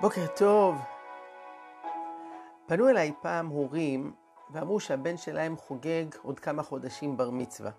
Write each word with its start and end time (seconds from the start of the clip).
בוקר 0.00 0.26
טוב. 0.36 0.76
פנו 2.66 2.88
אליי 2.88 3.12
פעם 3.22 3.46
הורים 3.46 4.14
ואמרו 4.50 4.80
שהבן 4.80 5.16
שלהם 5.16 5.56
חוגג 5.56 6.04
עוד 6.22 6.40
כמה 6.40 6.62
חודשים 6.62 7.16
בר 7.16 7.30
מצווה. 7.30 7.70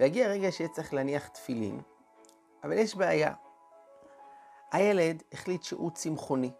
והגיע 0.00 0.26
הרגע 0.26 0.52
שיהיה 0.52 0.70
צריך 0.70 0.94
להניח 0.94 1.28
תפילין, 1.28 1.80
אבל 2.64 2.72
יש 2.72 2.94
בעיה. 2.94 3.34
הילד 4.72 5.22
החליט 5.32 5.62
שהוא 5.62 5.90
צמחוני, 5.90 6.50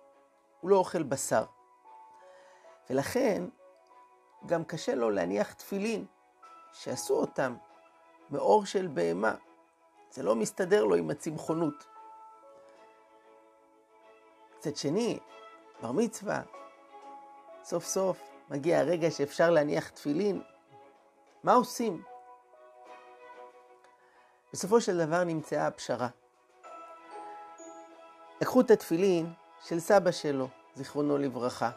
הוא 0.60 0.70
לא 0.70 0.76
אוכל 0.76 1.02
בשר. 1.02 1.44
ולכן 2.90 3.44
גם 4.46 4.64
קשה 4.64 4.94
לו 4.94 5.10
להניח 5.10 5.52
תפילין, 5.52 6.06
שעשו 6.72 7.14
אותם 7.14 7.56
מאור 8.30 8.64
של 8.64 8.86
בהמה. 8.86 9.34
זה 10.10 10.22
לא 10.22 10.36
מסתדר 10.36 10.84
לו 10.84 10.94
עם 10.94 11.10
הצמחונות. 11.10 11.86
מצד 14.62 14.76
שני, 14.76 15.18
בר 15.82 15.92
מצווה, 15.92 16.42
סוף 17.64 17.84
סוף 17.84 18.20
מגיע 18.50 18.78
הרגע 18.78 19.10
שאפשר 19.10 19.50
להניח 19.50 19.88
תפילין. 19.88 20.42
מה 21.42 21.52
עושים? 21.52 22.02
בסופו 24.52 24.80
של 24.80 25.06
דבר 25.06 25.24
נמצאה 25.24 25.66
הפשרה. 25.66 26.08
לקחו 28.40 28.60
את 28.60 28.70
התפילין 28.70 29.32
של 29.64 29.80
סבא 29.80 30.10
שלו, 30.10 30.48
זיכרונו 30.74 31.18
לברכה, 31.18 31.70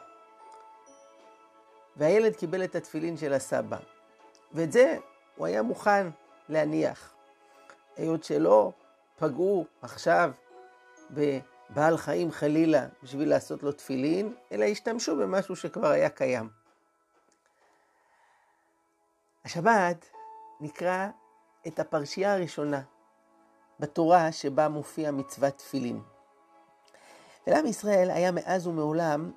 והילד 1.95 2.35
קיבל 2.35 2.63
את 2.63 2.75
התפילין 2.75 3.17
של 3.17 3.33
הסבא, 3.33 3.77
ואת 4.51 4.71
זה 4.71 4.97
הוא 5.35 5.45
היה 5.45 5.61
מוכן 5.61 6.07
להניח. 6.49 7.13
היות 7.97 8.23
שלא 8.23 8.71
פגעו 9.19 9.65
עכשיו 9.81 10.31
בבעל 11.69 11.97
חיים 11.97 12.31
חלילה 12.31 12.87
בשביל 13.03 13.29
לעשות 13.29 13.63
לו 13.63 13.71
תפילין, 13.71 14.35
אלא 14.51 14.65
השתמשו 14.65 15.15
במשהו 15.17 15.55
שכבר 15.55 15.87
היה 15.87 16.09
קיים. 16.09 16.49
השבת 19.45 20.09
נקרא 20.59 21.07
את 21.67 21.79
הפרשייה 21.79 22.33
הראשונה 22.33 22.81
בתורה 23.79 24.31
שבה 24.31 24.69
מופיע 24.69 25.11
מצוות 25.11 25.57
תפילין. 25.57 26.01
ולעם 27.47 27.65
ישראל 27.65 28.11
היה 28.11 28.31
מאז 28.31 28.67
ומעולם 28.67 29.31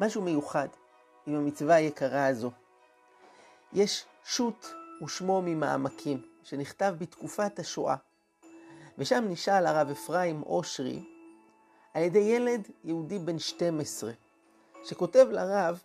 משהו 0.00 0.22
מיוחד 0.22 0.68
עם 1.26 1.34
המצווה 1.34 1.74
היקרה 1.74 2.26
הזו. 2.26 2.50
יש 3.72 4.04
שו"ת 4.24 4.66
ושמו 5.04 5.42
ממעמקים, 5.44 6.22
שנכתב 6.42 6.94
בתקופת 6.98 7.58
השואה, 7.58 7.96
ושם 8.98 9.24
נשאל 9.28 9.66
הרב 9.66 9.90
אפרים 9.90 10.42
אושרי 10.42 11.04
על 11.94 12.02
ידי 12.02 12.18
ילד 12.18 12.68
יהודי 12.84 13.18
בן 13.18 13.38
12, 13.38 14.12
שכותב 14.84 15.26
לרב, 15.30 15.82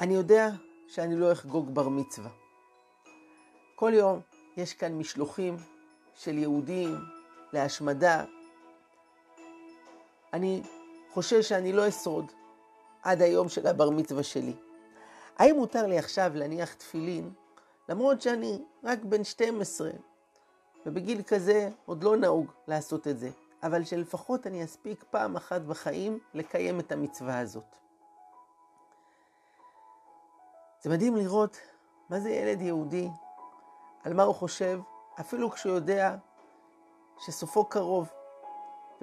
אני 0.00 0.14
יודע 0.14 0.48
שאני 0.88 1.16
לא 1.16 1.32
אחגוג 1.32 1.74
בר 1.74 1.88
מצווה. 1.88 2.30
כל 3.74 3.92
יום 3.94 4.20
יש 4.56 4.74
כאן 4.74 4.98
משלוחים 4.98 5.56
של 6.14 6.38
יהודים 6.38 6.96
להשמדה. 7.52 8.24
אני 10.32 10.62
חושש 11.10 11.48
שאני 11.48 11.72
לא 11.72 11.88
אשרוד 11.88 12.32
עד 13.02 13.22
היום 13.22 13.48
של 13.48 13.66
הבר 13.66 13.90
מצווה 13.90 14.22
שלי. 14.22 14.54
האם 15.38 15.56
מותר 15.56 15.86
לי 15.86 15.98
עכשיו 15.98 16.30
להניח 16.34 16.74
תפילין, 16.74 17.30
למרות 17.88 18.22
שאני 18.22 18.62
רק 18.84 18.98
בן 19.04 19.24
12, 19.24 19.90
ובגיל 20.86 21.22
כזה 21.22 21.68
עוד 21.86 22.04
לא 22.04 22.16
נהוג 22.16 22.52
לעשות 22.66 23.08
את 23.08 23.18
זה, 23.18 23.30
אבל 23.62 23.84
שלפחות 23.84 24.46
אני 24.46 24.64
אספיק 24.64 25.04
פעם 25.10 25.36
אחת 25.36 25.60
בחיים 25.60 26.18
לקיים 26.34 26.80
את 26.80 26.92
המצווה 26.92 27.38
הזאת. 27.38 27.76
זה 30.82 30.90
מדהים 30.90 31.16
לראות 31.16 31.56
מה 32.10 32.20
זה 32.20 32.30
ילד 32.30 32.60
יהודי, 32.60 33.08
על 34.04 34.14
מה 34.14 34.22
הוא 34.22 34.34
חושב, 34.34 34.80
אפילו 35.20 35.50
כשהוא 35.50 35.74
יודע 35.74 36.16
שסופו 37.18 37.64
קרוב, 37.64 38.12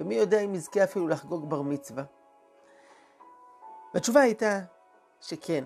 ומי 0.00 0.14
יודע 0.14 0.40
אם 0.40 0.54
יזכה 0.54 0.84
אפילו 0.84 1.08
לחגוג 1.08 1.50
בר 1.50 1.62
מצווה. 1.62 2.04
והתשובה 3.94 4.20
הייתה 4.20 4.60
שכן, 5.20 5.64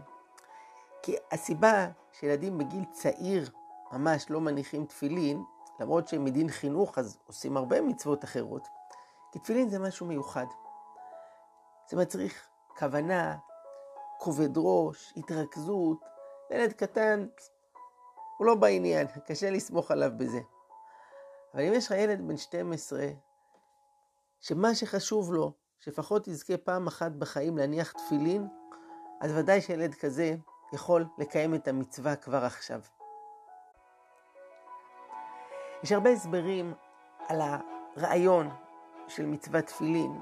כי 1.03 1.17
הסיבה 1.31 1.89
שילדים 2.13 2.59
בגיל 2.59 2.85
צעיר 2.91 3.51
ממש 3.93 4.31
לא 4.31 4.41
מניחים 4.41 4.87
תפילין, 4.87 5.45
למרות 5.81 6.09
שהם 6.09 6.25
מדין 6.25 6.49
חינוך 6.49 6.99
אז 6.99 7.19
עושים 7.27 7.57
הרבה 7.57 7.81
מצוות 7.81 8.25
אחרות, 8.25 8.69
כי 9.33 9.39
תפילין 9.39 9.69
זה 9.69 9.79
משהו 9.79 10.07
מיוחד. 10.07 10.47
זה 11.91 11.97
מצריך 11.97 12.49
כוונה, 12.79 13.37
כובד 14.19 14.51
ראש, 14.57 15.13
התרכזות. 15.17 16.01
ילד 16.51 16.73
קטן, 16.73 17.27
הוא 18.39 18.47
לא 18.47 18.55
בעניין, 18.55 19.07
קשה 19.27 19.51
לסמוך 19.51 19.91
עליו 19.91 20.11
בזה. 20.17 20.41
אבל 21.55 21.63
אם 21.63 21.73
יש 21.73 21.87
לך 21.87 21.95
ילד 21.99 22.29
בן 22.29 22.37
12, 22.37 23.07
שמה 24.41 24.75
שחשוב 24.75 25.33
לו, 25.33 25.53
שלפחות 25.79 26.29
יזכה 26.29 26.57
פעם 26.57 26.87
אחת 26.87 27.13
בחיים 27.13 27.59
להניח 27.59 27.93
תפילין, 27.93 28.49
אז 29.21 29.33
ודאי 29.37 29.61
שילד 29.61 29.95
כזה 29.95 30.35
יכול 30.73 31.05
לקיים 31.19 31.55
את 31.55 31.69
המצווה 31.69 32.17
כבר 32.17 32.45
עכשיו. 32.45 32.81
יש 35.83 35.93
הרבה 35.93 36.11
הסברים 36.11 36.75
על 37.29 37.41
הרעיון 37.41 38.51
של 39.09 39.27
מצוות 39.27 39.65
תפילין. 39.65 40.21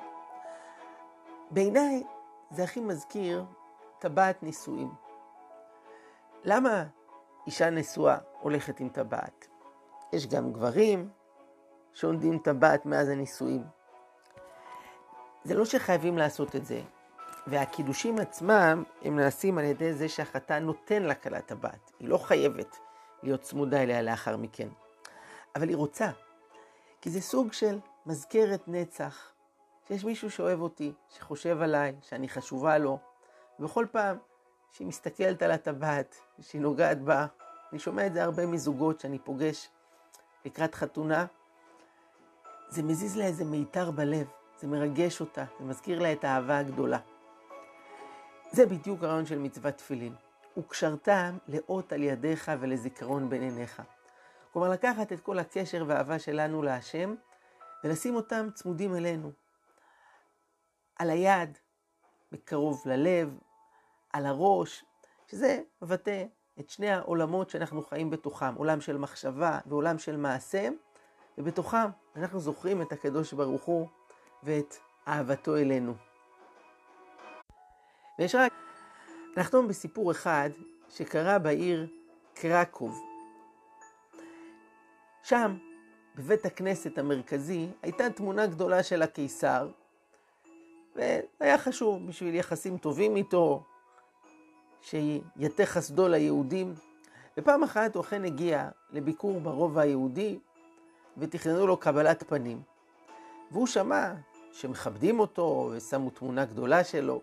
בעיניי 1.51 2.03
זה 2.51 2.65
הכי 2.65 2.81
מזכיר 2.81 3.45
טבעת 3.99 4.43
נישואים. 4.43 4.95
למה 6.45 6.85
אישה 7.47 7.71
נשואה 7.71 8.19
הולכת 8.41 8.81
עם 8.81 8.89
טבעת? 8.89 9.49
יש 10.13 10.27
גם 10.27 10.53
גברים 10.53 11.11
שעונדים 11.93 12.39
טבעת 12.39 12.87
מאז 12.87 13.09
הנישואים. 13.09 13.65
זה 15.45 15.55
לא 15.55 15.65
שחייבים 15.65 16.19
לעשות 16.19 16.57
את 16.57 16.67
זה, 16.67 16.81
והקידושים 17.47 18.19
עצמם 18.19 18.85
הם 19.03 19.17
נעשים 19.17 19.59
על 19.59 19.65
ידי 19.65 19.93
זה 19.93 20.09
שהחתן 20.09 20.63
נותן 20.63 21.03
לכלה 21.03 21.41
טבעת. 21.41 21.93
היא 21.99 22.09
לא 22.09 22.19
חייבת 22.19 22.79
להיות 23.23 23.41
צמודה 23.41 23.83
אליה 23.83 24.03
לאחר 24.03 24.37
מכן, 24.37 24.69
אבל 25.57 25.69
היא 25.69 25.77
רוצה, 25.77 26.11
כי 27.01 27.11
זה 27.11 27.21
סוג 27.21 27.53
של 27.53 27.79
מזכרת 28.07 28.69
נצח, 28.69 29.33
שיש 29.89 30.05
מישהו 30.05 30.31
שאוהב 30.31 30.61
אותי, 30.61 30.93
שחושב 31.09 31.63
עליי, 31.63 31.97
שאני 32.03 32.29
חשובה 32.29 32.79
לו, 32.79 32.99
ובכל 33.59 33.87
פעם 33.91 34.17
שהיא 34.73 34.87
מסתכלת 34.87 35.43
על 35.43 35.51
הטבעת, 35.51 36.17
שהיא 36.41 36.61
נוגעת 36.61 37.03
בה, 37.03 37.27
אני 37.73 37.79
שומע 37.79 38.07
את 38.07 38.13
זה 38.13 38.25
הרבה 38.25 38.47
מזוגות 38.47 39.01
שאני 39.01 39.19
פוגש 39.19 39.69
לקראת 40.45 40.75
חתונה, 40.75 41.27
זה 42.69 42.83
מזיז 42.83 43.17
לה 43.17 43.25
איזה 43.25 43.45
מיתר 43.45 43.91
בלב, 43.91 44.27
זה 44.59 44.67
מרגש 44.67 45.21
אותה, 45.21 45.45
זה 45.59 45.65
מזכיר 45.65 45.99
לה 45.99 46.13
את 46.13 46.25
האהבה 46.25 46.59
הגדולה. 46.59 46.99
זה 48.53 48.67
בדיוק 48.67 49.03
הרעיון 49.03 49.27
של 49.27 49.39
מצוות 49.39 49.75
תפילין. 49.75 50.15
וקשרתם 50.57 51.39
לאות 51.49 51.93
על 51.93 52.03
ידיך 52.03 52.51
ולזיכרון 52.61 53.31
בין 53.31 53.43
עיניך. 53.43 53.83
כלומר, 54.53 54.69
לקחת 54.69 55.13
את 55.13 55.21
כל 55.21 55.39
הקשר 55.39 55.85
והאהבה 55.87 56.19
שלנו 56.19 56.63
להשם, 56.63 57.15
ולשים 57.85 58.17
אותם 58.17 58.49
צמודים 58.55 58.97
אלינו. 58.97 59.33
על 60.99 61.11
היד, 61.11 61.59
בקרוב 62.33 62.83
ללב, 62.87 63.39
על 64.13 64.27
הראש, 64.27 64.85
שזה 65.27 65.61
מבטא 65.83 66.25
את 66.61 66.71
שני 66.71 66.91
העולמות 66.91 67.51
שאנחנו 67.51 67.83
חיים 67.83 68.11
בתוכם, 68.11 68.55
עולם 68.55 68.81
של 68.81 68.99
מחשבה 68.99 69.59
ועולם 69.67 69.99
של 69.99 70.17
מעשה, 70.17 70.69
ובתוכם 71.39 71.87
אנחנו 72.17 72.41
זוכרים 72.41 72.83
את 72.83 72.93
הקדוש 72.93 73.33
ברוך 73.33 73.63
הוא 73.63 73.89
ואת 74.43 74.75
אהבתו 75.09 75.57
אלינו. 75.57 75.95
ויש 78.19 78.35
רק 78.35 78.53
לחתום 79.37 79.69
בסיפור 79.69 80.11
אחד 80.11 80.51
שקרה 80.89 81.39
בעיר 81.39 81.87
קרקוב. 82.35 83.10
שם, 85.23 85.57
בבית 86.17 86.47
הכנסת 86.47 86.99
המרכזי, 86.99 87.67
הייתה 87.83 88.11
תמונה 88.11 88.47
גדולה 88.47 88.83
של 88.83 89.03
הקיסר, 89.03 89.69
והיה 90.97 91.59
חשוב 91.59 92.07
בשביל 92.07 92.35
יחסים 92.35 92.79
טובים 92.79 93.17
איתו, 93.17 93.63
שיתה 94.81 95.67
חסדו 95.67 96.09
ליהודים. 96.09 96.75
ופעם 97.39 97.63
אחת 97.63 97.95
הוא 97.95 98.01
אכן 98.01 98.25
הגיע 98.25 98.69
לביקור 98.91 99.41
ברובע 99.41 99.83
היהודי, 99.83 100.39
ותכננו 101.19 101.67
לו 101.67 101.77
קבלת 101.77 102.23
פנים. 102.29 102.63
והוא 103.51 103.67
שמע 103.67 104.13
שמכבדים 104.53 105.21
אותו 105.21 105.71
ושמו 105.73 106.11
תמונה 106.11 106.45
גדולה 106.45 106.85
שלו, 106.85 107.21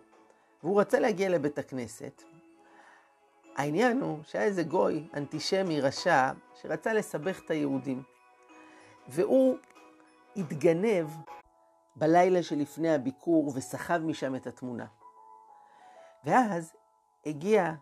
והוא 0.62 0.80
רצה 0.80 1.00
להגיע 1.00 1.28
לבית 1.28 1.58
הכנסת. 1.58 2.22
העניין 3.58 4.00
הוא 4.00 4.18
שהיה 4.24 4.44
איזה 4.44 4.62
גוי 4.62 5.08
אנטישמי 5.14 5.80
רשע 5.80 6.30
שרצה 6.54 6.92
לסבך 6.92 7.40
את 7.44 7.50
היהודים. 7.50 8.02
והוא 9.08 9.56
התגנב 10.36 11.06
בלילה 11.96 12.42
שלפני 12.42 12.94
הביקור 12.94 13.52
וסחב 13.54 13.98
משם 13.98 14.34
את 14.36 14.46
התמונה. 14.46 14.86
ואז 16.24 16.72
הגיע 17.26 17.72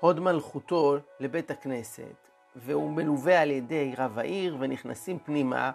הוד 0.00 0.20
מלכותו 0.20 0.96
לבית 1.20 1.50
הכנסת, 1.50 2.28
והוא 2.56 2.90
מלווה 2.90 3.42
על 3.42 3.50
ידי 3.50 3.94
רב 3.98 4.18
העיר, 4.18 4.56
ונכנסים 4.60 5.18
פנימה, 5.18 5.70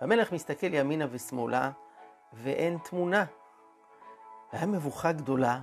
והמלך 0.00 0.32
מסתכל 0.32 0.74
ימינה 0.74 1.06
ושמאלה, 1.10 1.70
ואין 2.32 2.78
תמונה. 2.78 3.24
והיה 4.52 4.66
מבוכה 4.66 5.12
גדולה, 5.12 5.60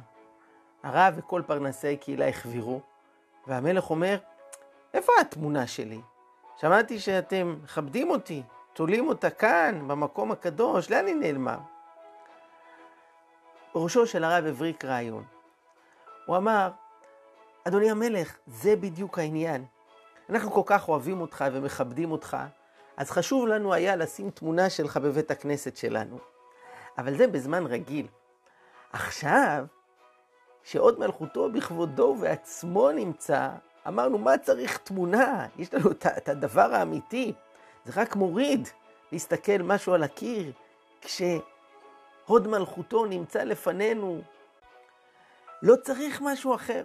הרב 0.84 1.14
וכל 1.18 1.42
פרנסי 1.48 1.98
קהילה 1.98 2.28
החבירו, 2.28 2.82
והמלך 3.48 3.90
אומר, 3.90 4.18
איפה 4.94 5.12
התמונה 5.22 5.68
שלי? 5.68 6.02
שמעתי 6.58 7.00
שאתם 7.00 7.56
מכבדים 7.64 8.10
אותי, 8.10 8.44
תולים 8.74 9.08
אותה 9.08 9.30
כאן, 9.30 9.88
במקום 9.88 10.32
הקדוש, 10.32 10.92
לאן 10.92 11.06
היא 11.06 11.16
נעלמה? 11.16 11.58
בראשו 13.74 14.08
של 14.08 14.24
הרב 14.24 14.46
הבריק 14.46 14.86
רעיון. 14.86 15.24
הוא 16.26 16.38
אמר, 16.38 16.70
אדוני 17.68 17.92
המלך, 17.92 18.38
זה 18.48 18.76
בדיוק 18.76 19.20
העניין. 19.20 19.66
אנחנו 20.30 20.52
כל 20.52 20.62
כך 20.66 20.90
אוהבים 20.90 21.22
אותך 21.22 21.46
ומכבדים 21.54 22.12
אותך, 22.12 22.38
אז 22.98 23.12
חשוב 23.12 23.48
לנו 23.48 23.74
היה 23.74 23.96
לשים 23.96 24.30
תמונה 24.30 24.70
שלך 24.70 24.98
בבית 24.98 25.32
הכנסת 25.32 25.78
שלנו. 25.78 26.18
אבל 26.98 27.18
זה 27.18 27.28
בזמן 27.28 27.66
רגיל. 27.66 28.08
עכשיו, 28.94 29.66
שעוד 30.64 31.00
מלכותו 31.00 31.52
בכבודו 31.52 32.04
ובעצמו 32.04 32.92
נמצא, 32.92 33.50
אמרנו, 33.88 34.18
מה 34.18 34.38
צריך 34.38 34.78
תמונה? 34.78 35.48
יש 35.58 35.74
לנו 35.74 35.92
את 35.92 36.30
הדבר 36.30 36.74
האמיתי. 36.76 37.34
זה 37.86 38.02
רק 38.02 38.16
מוריד 38.16 38.68
להסתכל 39.12 39.58
משהו 39.58 39.94
על 39.94 40.04
הקיר, 40.04 40.52
כשהוד 41.02 42.48
מלכותו 42.48 43.06
נמצא 43.06 43.44
לפנינו. 43.44 44.22
לא 45.62 45.76
צריך 45.76 46.22
משהו 46.22 46.56
אחר. 46.56 46.84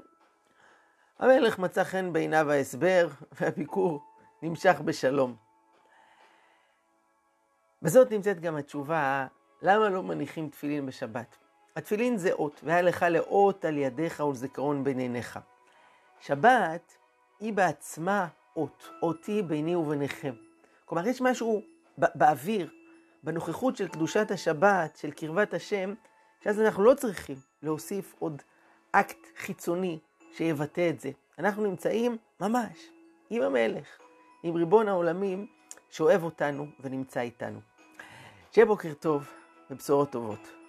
המלך 1.19 1.59
מצא 1.59 1.85
חן 1.85 2.13
בעיניו 2.13 2.51
ההסבר, 2.51 3.09
והביקור 3.33 4.01
נמשך 4.43 4.81
בשלום. 4.85 5.37
בזאת 7.83 8.11
נמצאת 8.11 8.41
גם 8.41 8.57
התשובה, 8.57 9.27
למה 9.63 9.89
לא 9.89 10.03
מניחים 10.03 10.49
תפילין 10.49 10.87
בשבת? 10.87 11.37
התפילין 11.77 12.17
זה 12.17 12.33
אות, 12.33 12.61
והיה 12.65 12.83
לך 12.83 13.07
לאות 13.11 13.65
על 13.65 13.77
ידיך 13.79 14.21
ולזיכרון 14.21 14.85
בין 14.85 14.99
עיניך. 14.99 15.39
שבת 16.21 16.97
היא 17.41 17.53
בעצמה 17.53 18.27
אות, 18.57 18.89
אותי 19.03 19.43
ביני 19.43 19.77
וביניכם. 19.77 20.35
כלומר, 20.85 21.07
יש 21.07 21.21
משהו 21.21 21.63
באוויר, 21.99 22.71
בנוכחות 23.23 23.77
של 23.77 23.89
קדושת 23.89 24.31
השבת, 24.31 24.97
של 24.97 25.11
קרבת 25.11 25.55
השם, 25.55 25.95
שאז 26.45 26.61
אנחנו 26.61 26.85
לא 26.85 26.95
צריכים 26.95 27.37
להוסיף 27.63 28.15
עוד 28.19 28.43
אקט 28.93 29.27
חיצוני 29.37 29.99
שיבטא 30.33 30.91
את 30.91 31.01
זה. 31.01 31.11
אנחנו 31.39 31.67
נמצאים 31.67 32.17
ממש 32.41 32.91
עם 33.31 33.43
המלך, 33.43 33.99
עם 34.43 34.55
ריבון 34.55 34.89
העולמים 34.89 35.47
שאוהב 35.91 36.23
אותנו 36.23 36.67
ונמצא 36.81 37.21
איתנו. 37.21 37.61
שיהיה 38.53 38.67
בוקר 38.67 38.95
טוב 38.95 39.31
ובשורות 39.71 40.11
טובות. 40.11 40.66